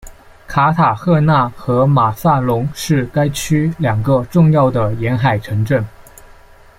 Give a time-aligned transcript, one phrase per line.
[0.47, 5.85] 卡塔赫纳和马萨龙是该区两个重要的沿海城镇。